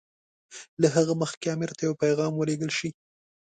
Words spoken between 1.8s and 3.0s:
یو پیغام ولېږل شي.